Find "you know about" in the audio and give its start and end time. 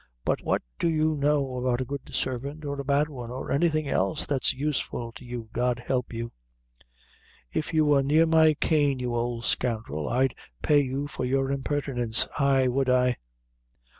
0.89-1.79